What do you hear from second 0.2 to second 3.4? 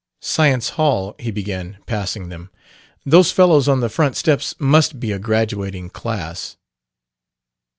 Science Hall," he began, passing them. "Those